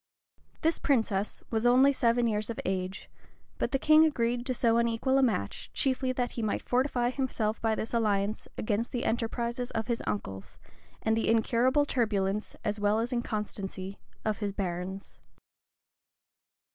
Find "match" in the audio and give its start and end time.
5.21-5.69